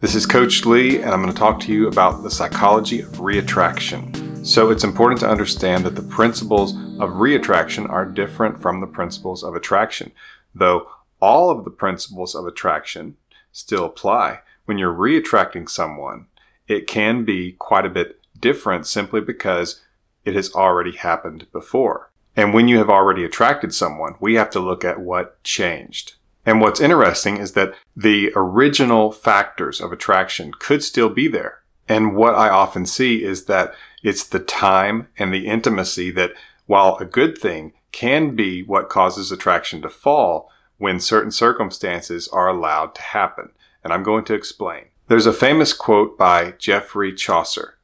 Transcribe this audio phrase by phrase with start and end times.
[0.00, 3.14] This is Coach Lee, and I'm going to talk to you about the psychology of
[3.14, 4.46] reattraction.
[4.46, 9.42] So, it's important to understand that the principles of reattraction are different from the principles
[9.42, 10.12] of attraction,
[10.54, 10.88] though
[11.20, 13.16] all of the principles of attraction
[13.50, 14.38] still apply.
[14.66, 16.26] When you're reattracting someone,
[16.68, 19.80] it can be quite a bit different simply because
[20.24, 22.12] it has already happened before.
[22.36, 26.14] And when you have already attracted someone, we have to look at what changed.
[26.48, 31.58] And what's interesting is that the original factors of attraction could still be there.
[31.86, 36.32] And what I often see is that it's the time and the intimacy that,
[36.64, 42.48] while a good thing, can be what causes attraction to fall when certain circumstances are
[42.48, 43.50] allowed to happen.
[43.84, 44.86] And I'm going to explain.
[45.08, 47.76] There's a famous quote by Geoffrey Chaucer,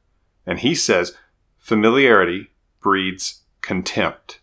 [0.43, 1.15] and he says,
[1.59, 2.49] familiarity
[2.81, 4.39] breeds contempt.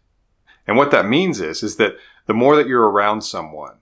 [0.64, 1.96] And what that means is, is that
[2.26, 3.78] the more that you're around someone,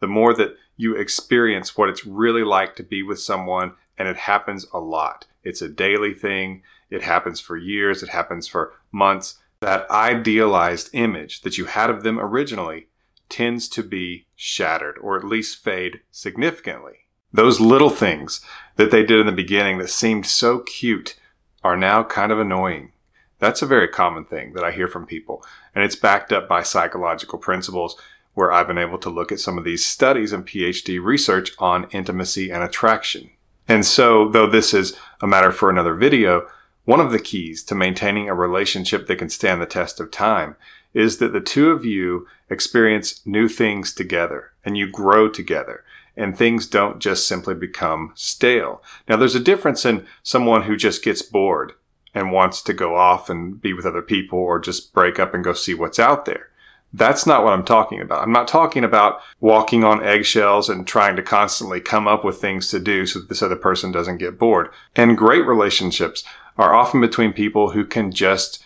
[0.00, 4.16] the more that you experience what it's really like to be with someone, and it
[4.16, 5.26] happens a lot.
[5.44, 6.62] It's a daily thing.
[6.90, 8.02] It happens for years.
[8.02, 9.38] It happens for months.
[9.60, 12.88] That idealized image that you had of them originally
[13.28, 17.06] tends to be shattered or at least fade significantly.
[17.32, 18.40] Those little things
[18.76, 21.16] that they did in the beginning that seemed so cute
[21.62, 22.92] are now kind of annoying.
[23.38, 26.62] That's a very common thing that I hear from people, and it's backed up by
[26.62, 27.96] psychological principles
[28.40, 31.86] where I've been able to look at some of these studies and PhD research on
[31.90, 33.28] intimacy and attraction.
[33.68, 36.48] And so, though this is a matter for another video,
[36.86, 40.56] one of the keys to maintaining a relationship that can stand the test of time
[40.94, 45.84] is that the two of you experience new things together and you grow together
[46.16, 48.82] and things don't just simply become stale.
[49.06, 51.74] Now, there's a difference in someone who just gets bored
[52.14, 55.44] and wants to go off and be with other people or just break up and
[55.44, 56.49] go see what's out there.
[56.92, 58.22] That's not what I'm talking about.
[58.22, 62.68] I'm not talking about walking on eggshells and trying to constantly come up with things
[62.68, 64.70] to do so that this other person doesn't get bored.
[64.96, 66.24] And great relationships
[66.58, 68.62] are often between people who can just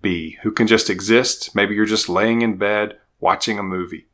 [0.00, 1.54] be, who can just exist.
[1.54, 4.08] Maybe you're just laying in bed watching a movie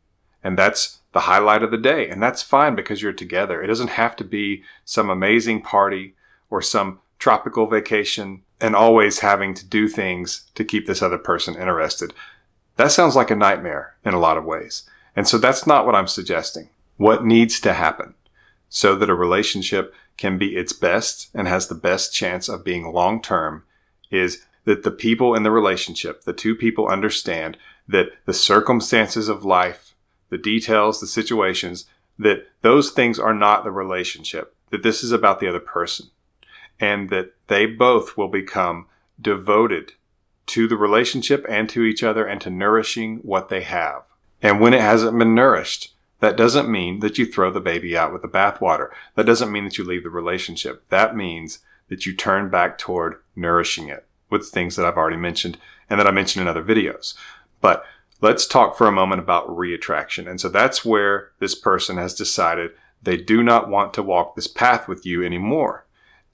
[0.45, 2.09] and that's the highlight of the day.
[2.09, 3.63] And that's fine because you're together.
[3.63, 6.15] It doesn't have to be some amazing party
[6.51, 11.55] or some tropical vacation and always having to do things to keep this other person
[11.55, 12.13] interested.
[12.77, 14.89] That sounds like a nightmare in a lot of ways.
[15.15, 16.71] And so that's not what I'm suggesting.
[16.97, 18.15] What needs to happen
[18.69, 22.93] so that a relationship can be its best and has the best chance of being
[22.93, 23.65] long term
[24.11, 29.45] is that the people in the relationship, the two people understand that the circumstances of
[29.45, 29.95] life,
[30.31, 31.87] the details, the situations,
[32.19, 36.07] that those things are not the relationship, that this is about the other person,
[36.81, 38.87] and that they both will become
[39.21, 39.93] devoted
[40.47, 44.03] to the relationship and to each other and to nourishing what they have.
[44.43, 48.13] And when it hasn't been nourished, that doesn't mean that you throw the baby out
[48.13, 48.89] with the bathwater.
[49.15, 50.89] That doesn't mean that you leave the relationship.
[50.89, 55.59] That means that you turn back toward nourishing it with things that I've already mentioned
[55.89, 57.15] and that I mentioned in other videos.
[57.61, 57.85] But
[58.21, 60.29] let's talk for a moment about reattraction.
[60.29, 62.73] And so that's where this person has decided
[63.03, 65.85] they do not want to walk this path with you anymore.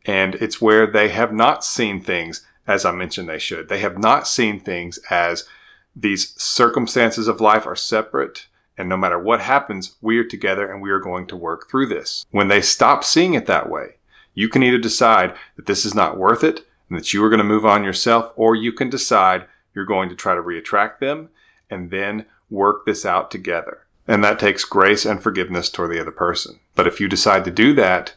[0.07, 3.69] And it's where they have not seen things as I mentioned they should.
[3.69, 5.47] They have not seen things as
[5.95, 8.47] these circumstances of life are separate
[8.81, 11.89] and no matter what happens, we are together and we are going to work through
[11.89, 12.25] this.
[12.31, 13.97] When they stop seeing it that way,
[14.33, 17.39] you can either decide that this is not worth it and that you are going
[17.39, 21.29] to move on yourself, or you can decide you're going to try to reattract them
[21.69, 23.87] and then work this out together.
[24.09, 26.59] And that takes grace and forgiveness toward the other person.
[26.75, 28.15] But if you decide to do that,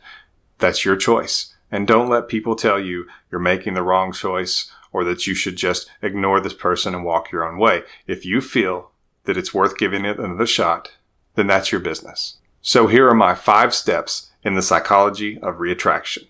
[0.60, 1.53] that's your choice.
[1.74, 5.56] And don't let people tell you you're making the wrong choice or that you should
[5.56, 7.82] just ignore this person and walk your own way.
[8.06, 8.92] If you feel
[9.24, 10.92] that it's worth giving it another shot,
[11.34, 12.38] then that's your business.
[12.62, 16.28] So here are my five steps in the psychology of reattraction.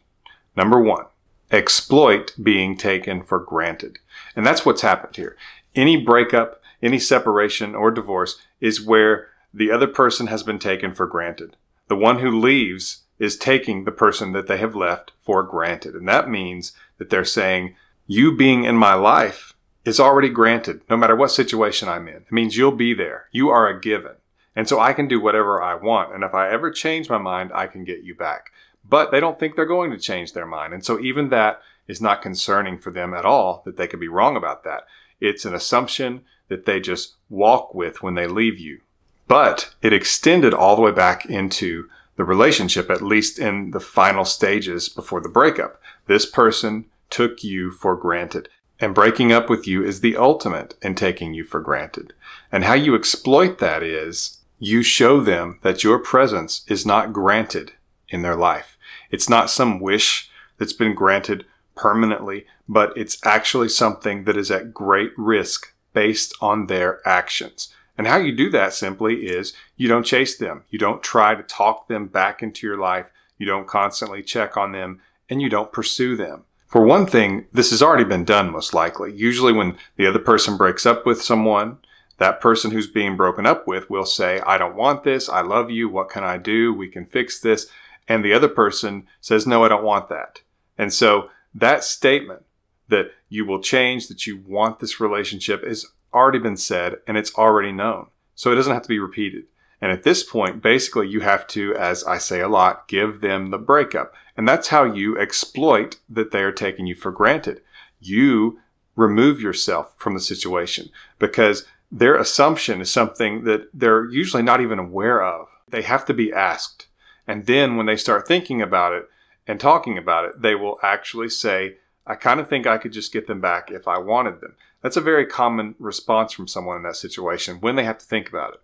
[0.56, 1.08] Number one,
[1.52, 4.00] exploit being taken for granted.
[4.38, 5.36] And that's what's happened here.
[5.76, 11.06] Any breakup, any separation or divorce is where the other person has been taken for
[11.06, 11.58] granted.
[11.90, 15.96] The one who leaves is taking the person that they have left for granted.
[15.96, 17.74] And that means that they're saying,
[18.06, 19.54] you being in my life
[19.86, 22.16] is already granted, no matter what situation I'm in.
[22.16, 23.30] It means you'll be there.
[23.32, 24.16] You are a given.
[24.58, 26.14] And so I can do whatever I want.
[26.14, 28.52] And if I ever change my mind, I can get you back.
[28.84, 30.74] But they don't think they're going to change their mind.
[30.74, 34.10] And so even that is not concerning for them at all that they could be
[34.10, 34.84] wrong about that.
[35.22, 38.82] It's an assumption that they just walk with when they leave you.
[39.30, 44.26] But it extended all the way back into the relationship, at least in the final
[44.26, 45.82] stages before the breakup.
[46.08, 48.50] This person took you for granted.
[48.80, 52.14] And breaking up with you is the ultimate in taking you for granted.
[52.52, 57.74] And how you exploit that is you show them that your presence is not granted
[58.10, 58.78] in their life.
[59.10, 61.46] It's not some wish that's been granted
[61.76, 67.74] permanently, but it's actually something that is at great risk based on their actions.
[67.98, 70.64] And how you do that simply is you don't chase them.
[70.70, 73.12] You don't try to talk them back into your life.
[73.38, 76.46] You don't constantly check on them and you don't pursue them.
[76.68, 79.14] For one thing, this has already been done most likely.
[79.14, 81.78] Usually when the other person breaks up with someone,
[82.18, 85.30] that person who's being broken up with will say, I don't want this.
[85.30, 85.88] I love you.
[85.88, 86.74] What can I do?
[86.74, 87.68] We can fix this.
[88.08, 90.42] And the other person says, no, I don't want that.
[90.78, 92.44] And so that statement
[92.90, 97.34] that you will change, that you want this relationship has already been said and it's
[97.36, 98.08] already known.
[98.36, 99.46] So it doesn't have to be repeated.
[99.82, 103.52] And at this point, basically, you have to, as I say a lot, give them
[103.52, 104.14] the breakup.
[104.38, 107.62] And that's how you exploit that they are taking you for granted.
[108.00, 108.60] You
[108.96, 110.90] remove yourself from the situation
[111.20, 115.48] because their assumption is something that they're usually not even aware of.
[115.68, 116.88] They have to be asked.
[117.28, 119.10] And then when they start thinking about it
[119.48, 121.76] and talking about it, they will actually say,
[122.06, 124.56] I kind of think I could just get them back if I wanted them.
[124.82, 128.28] That's a very common response from someone in that situation when they have to think
[128.30, 128.60] about it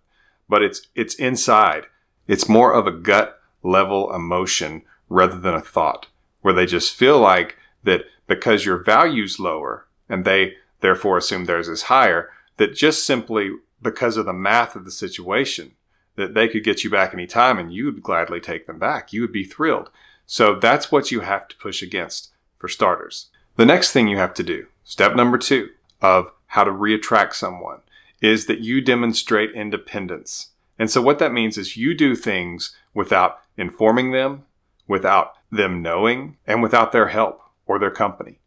[0.50, 1.86] but it's it's inside.
[2.26, 6.08] It's more of a gut level emotion rather than a thought
[6.42, 11.68] where they just feel like that because your value's lower and they therefore assume theirs
[11.68, 13.50] is higher, that just simply
[13.80, 15.72] because of the math of the situation,
[16.16, 19.12] that they could get you back anytime and you would gladly take them back.
[19.12, 19.90] You would be thrilled.
[20.26, 23.30] So that's what you have to push against for starters.
[23.56, 25.70] The next thing you have to do, step number two
[26.00, 27.80] of how to reattract someone,
[28.20, 30.50] is that you demonstrate independence.
[30.78, 34.44] And so what that means is you do things without informing them,
[34.86, 38.40] without them knowing, and without their help or their company.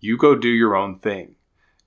[0.00, 1.36] You go do your own thing.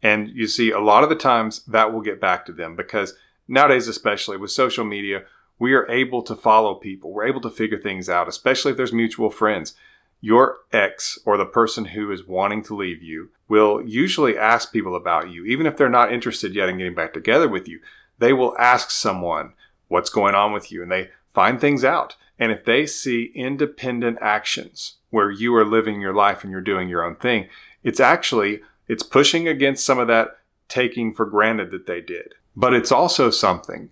[0.01, 3.13] And you see, a lot of the times that will get back to them because
[3.47, 5.23] nowadays, especially with social media,
[5.59, 7.11] we are able to follow people.
[7.11, 9.75] We're able to figure things out, especially if there's mutual friends
[10.23, 14.95] your ex or the person who is wanting to leave you will usually ask people
[14.95, 17.81] about you, even if they're not interested yet in getting back together with you.
[18.19, 19.51] They will ask someone
[19.89, 22.15] what's going on with you and they find things out.
[22.39, 26.87] And if they see independent actions where you are living your life and you're doing
[26.87, 27.49] your own thing,
[27.83, 30.37] it's actually, it's pushing against some of that
[30.69, 32.33] taking for granted that they did.
[32.55, 33.89] But it's also something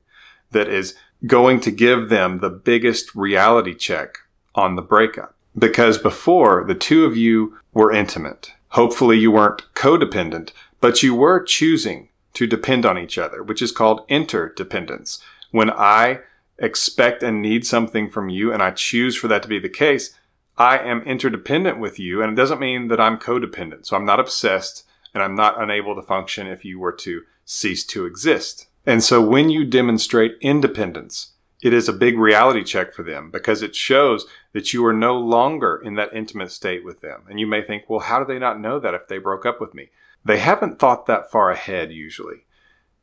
[0.51, 0.95] that is
[1.27, 4.19] going to give them the biggest reality check
[4.55, 8.53] on the breakup because before the two of you were intimate.
[8.69, 13.71] Hopefully you weren't codependent, but you were choosing to depend on each other, which is
[13.71, 15.21] called interdependence.
[15.51, 16.19] When I
[16.57, 20.17] expect and need something from you and I choose for that to be the case,
[20.57, 22.21] I am interdependent with you.
[22.21, 23.87] And it doesn't mean that I'm codependent.
[23.87, 27.83] So I'm not obsessed and I'm not unable to function if you were to cease
[27.87, 28.67] to exist.
[28.85, 33.61] And so when you demonstrate independence, it is a big reality check for them because
[33.61, 37.23] it shows that you are no longer in that intimate state with them.
[37.29, 39.61] And you may think, well, how do they not know that if they broke up
[39.61, 39.89] with me?
[40.25, 42.45] They haven't thought that far ahead usually.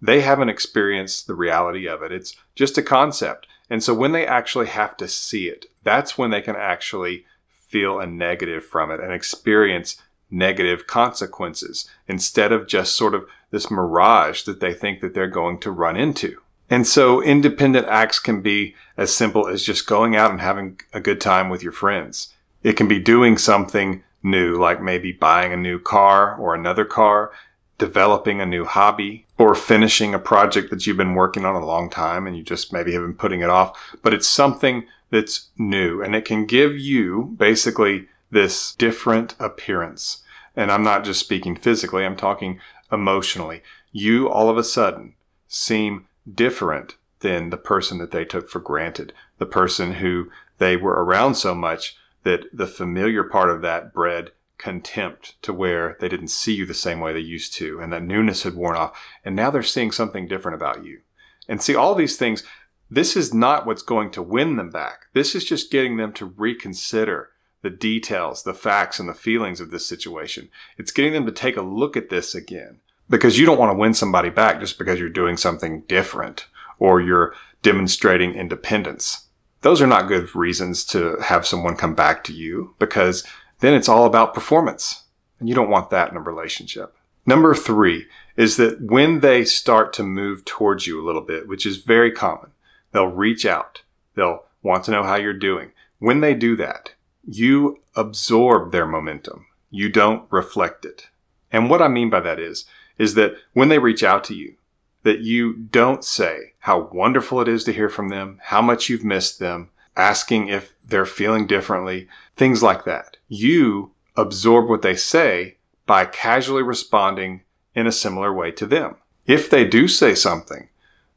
[0.01, 2.13] They haven't experienced the reality of it.
[2.13, 3.47] It's just a concept.
[3.71, 8.01] And so when they actually have to see it, that's when they can actually feel
[8.01, 10.01] a negative from it and experience
[10.31, 15.59] negative consequences instead of just sort of this mirage that they think that they're going
[15.61, 16.41] to run into.
[16.71, 21.01] And so independent acts can be as simple as just going out and having a
[21.01, 22.35] good time with your friends.
[22.63, 27.33] It can be doing something new, like maybe buying a new car or another car,
[27.79, 31.89] developing a new hobby, or finishing a project that you've been working on a long
[31.89, 33.97] time and you just maybe have been putting it off.
[34.03, 40.23] But it's something that's new and it can give you basically this different appearance.
[40.57, 43.63] And I'm not just speaking physically, I'm talking emotionally.
[43.93, 45.15] You all of a sudden
[45.47, 51.05] seem different than the person that they took for granted, the person who they were
[51.05, 56.29] around so much that the familiar part of that bred contempt to where they didn't
[56.29, 59.01] see you the same way they used to and that newness had worn off.
[59.25, 61.01] And now they're seeing something different about you.
[61.49, 62.43] And see, all these things,
[62.91, 65.07] this is not what's going to win them back.
[65.15, 67.31] This is just getting them to reconsider
[67.63, 70.49] the details, the facts, and the feelings of this situation.
[70.77, 73.79] It's getting them to take a look at this again because you don't want to
[73.79, 76.47] win somebody back just because you're doing something different
[76.79, 79.27] or you're demonstrating independence.
[79.63, 83.25] Those are not good reasons to have someone come back to you because
[83.61, 85.05] then it's all about performance
[85.39, 86.95] and you don't want that in a relationship.
[87.27, 91.67] Number three is that when they start to move towards you a little bit, which
[91.67, 92.53] is very common,
[92.93, 93.83] they'll reach out.
[94.15, 95.73] They'll want to know how you're doing.
[95.99, 96.95] When they do that,
[97.27, 99.47] you absorb their momentum.
[99.71, 101.09] You don't reflect it.
[101.51, 102.65] And what I mean by that is,
[102.99, 104.57] is that when they reach out to you,
[105.05, 109.05] that you don't say how wonderful it is to hear from them, how much you've
[109.05, 113.17] missed them, asking if they're feeling differently, things like that.
[113.29, 117.43] You absorb what they say by casually responding
[117.75, 118.97] in a similar way to them.
[119.27, 120.69] If they do say something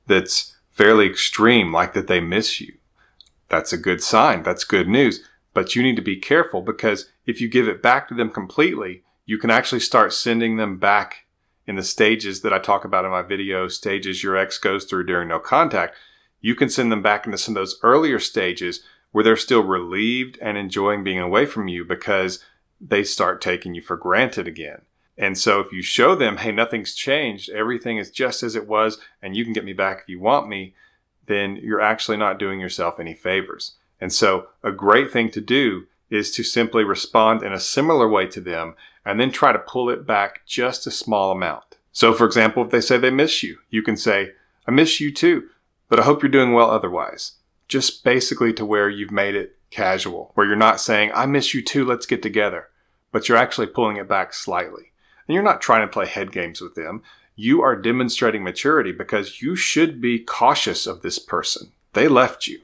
[0.08, 2.76] that's fairly extreme, like that they miss you,
[3.50, 4.44] that's a good sign.
[4.44, 5.24] That's good news.
[5.54, 9.04] But you need to be careful because if you give it back to them completely,
[9.26, 11.21] you can actually start sending them back
[11.68, 15.06] in the stages that I talk about in my video, stages your ex goes through
[15.06, 15.96] during no contact.
[16.40, 20.38] You can send them back into some of those earlier stages where they're still relieved
[20.42, 22.44] and enjoying being away from you because
[22.80, 24.82] they start taking you for granted again.
[25.18, 28.98] And so if you show them, hey, nothing's changed, everything is just as it was,
[29.22, 30.74] and you can get me back if you want me,
[31.28, 33.76] then you're actually not doing yourself any favors.
[34.00, 38.26] And so a great thing to do is to simply respond in a similar way
[38.28, 41.78] to them and then try to pull it back just a small amount.
[41.92, 44.32] So for example, if they say they miss you, you can say,
[44.68, 45.50] I miss you too,
[45.90, 47.34] but I hope you're doing well otherwise.
[47.68, 51.62] Just basically to where you've made it casual, where you're not saying, I miss you
[51.62, 52.70] too, let's get together,
[53.12, 54.92] but you're actually pulling it back slightly.
[55.28, 57.02] And you're not trying to play head games with them
[57.42, 61.72] you are demonstrating maturity because you should be cautious of this person.
[61.94, 62.62] They left you.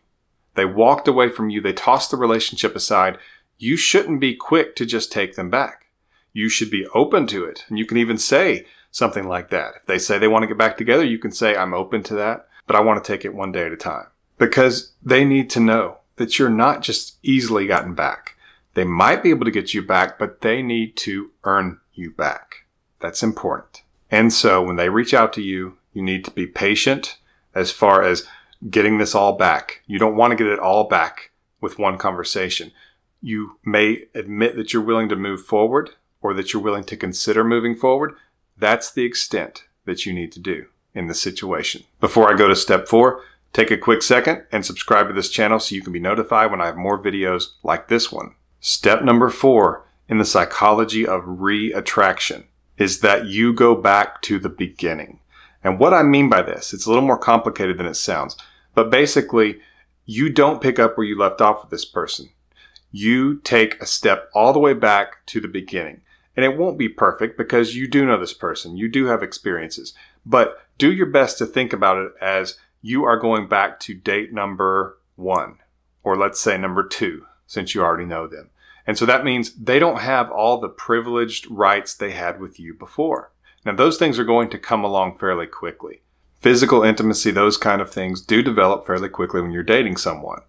[0.54, 1.62] They walked away from you.
[1.62, 3.18] They tossed the relationship aside.
[3.58, 5.87] You shouldn't be quick to just take them back.
[6.34, 7.66] You should be open to it.
[7.70, 9.74] And you can even say something like that.
[9.78, 12.16] If they say they want to get back together, you can say, I'm open to
[12.16, 14.08] that, but I want to take it one day at a time.
[14.38, 18.36] Because they need to know that you're not just easily gotten back.
[18.74, 22.66] They might be able to get you back, but they need to earn you back.
[23.00, 23.82] That's important.
[24.12, 27.18] And so when they reach out to you, you need to be patient
[27.56, 28.28] as far as
[28.70, 29.82] getting this all back.
[29.88, 32.72] You don't want to get it all back with one conversation.
[33.22, 37.44] You may admit that you're willing to move forward or that you're willing to consider
[37.44, 38.16] moving forward.
[38.58, 41.84] That's the extent that you need to do in this situation.
[42.00, 43.22] Before I go to step four,
[43.54, 46.62] take a quick second and subscribe to this channel so you can be notified when
[46.62, 48.36] I have more videos like this one.
[48.60, 52.46] Step number four in the psychology of re-attraction
[52.78, 55.20] is that you go back to the beginning.
[55.64, 58.38] And what I mean by this, it's a little more complicated than it sounds,
[58.74, 59.60] but basically,
[60.06, 62.30] you don't pick up where you left off with this person.
[62.92, 66.02] You take a step all the way back to the beginning.
[66.38, 68.78] And it won't be perfect because you do know this person.
[68.78, 73.18] You do have experiences, but do your best to think about it as you are
[73.18, 75.58] going back to date number one,
[76.04, 78.52] or let's say number two, since you already know them.
[78.86, 82.76] And so that means they don't have all the privileged rights they had with you
[82.76, 83.32] before.
[83.66, 86.04] Now, those things are going to come along fairly quickly.
[86.38, 90.42] Physical intimacy, those kind of things do develop fairly quickly when you're dating someone.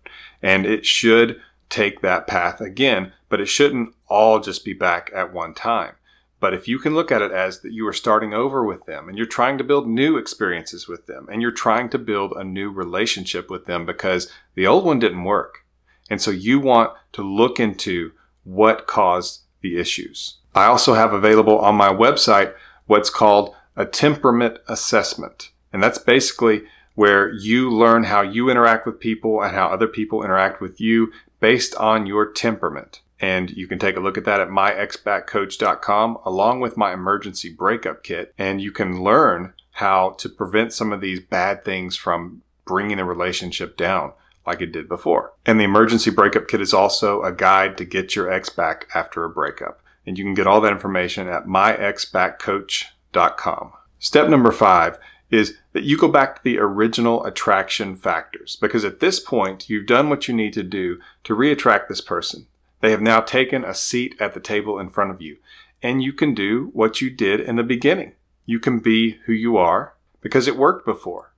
[0.42, 5.32] And it should take that path again, but it shouldn't all just be back at
[5.32, 5.94] one time.
[6.40, 9.08] But if you can look at it as that you are starting over with them
[9.08, 12.44] and you're trying to build new experiences with them and you're trying to build a
[12.44, 15.64] new relationship with them because the old one didn't work.
[16.08, 18.12] And so you want to look into
[18.44, 20.36] what caused the issues.
[20.54, 22.54] I also have available on my website
[22.86, 25.50] what's called a temperament assessment.
[25.72, 26.62] And that's basically
[26.94, 31.12] where you learn how you interact with people and how other people interact with you
[31.40, 33.00] based on your temperament.
[33.20, 38.04] And you can take a look at that at myexbackcoach.com along with my emergency breakup
[38.04, 38.32] kit.
[38.38, 43.04] And you can learn how to prevent some of these bad things from bringing a
[43.04, 44.12] relationship down
[44.46, 45.32] like it did before.
[45.44, 49.24] And the emergency breakup kit is also a guide to get your ex back after
[49.24, 49.82] a breakup.
[50.06, 53.72] And you can get all that information at myexbackcoach.com.
[53.98, 54.96] Step number five
[55.30, 59.86] is that you go back to the original attraction factors because at this point you've
[59.86, 62.46] done what you need to do to reattract this person.
[62.80, 65.38] They have now taken a seat at the table in front of you
[65.82, 68.14] and you can do what you did in the beginning.
[68.46, 71.32] You can be who you are because it worked before.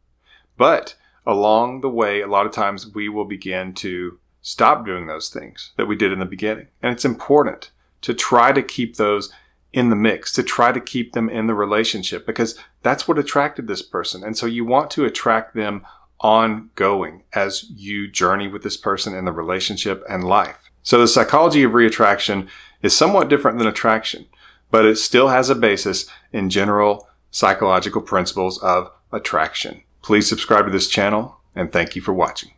[0.57, 0.95] But
[1.27, 5.73] along the way, a lot of times we will begin to stop doing those things
[5.77, 6.69] that we did in the beginning.
[6.83, 7.71] And it's important
[8.03, 9.33] to try to keep those
[9.73, 13.67] in the mix, to try to keep them in the relationship because that's what attracted
[13.67, 14.25] this person.
[14.25, 15.87] And so you want to attract them
[16.21, 20.71] ongoing as you journey with this person in the relationship and life.
[20.83, 22.49] So the psychology of reattraction
[22.83, 24.27] is somewhat different than attraction,
[24.71, 29.83] but it still has a basis in general psychological principles of attraction.
[30.03, 32.51] Please subscribe to this channel and thank you for watching.